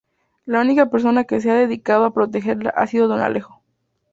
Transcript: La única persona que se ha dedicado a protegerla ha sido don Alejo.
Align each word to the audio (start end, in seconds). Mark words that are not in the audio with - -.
La 0.45 0.61
única 0.61 0.89
persona 0.89 1.25
que 1.25 1.39
se 1.39 1.51
ha 1.51 1.53
dedicado 1.53 2.05
a 2.05 2.13
protegerla 2.15 2.71
ha 2.71 2.87
sido 2.87 3.07
don 3.07 3.19
Alejo. 3.21 3.61